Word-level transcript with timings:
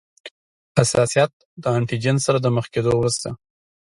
حساسیت 0.79 1.31
د 1.61 1.63
انټي 1.77 1.97
جېن 2.03 2.17
سره 2.25 2.37
د 2.41 2.47
مخ 2.55 2.65
کیدو 2.73 2.91
وروسته. 2.97 3.29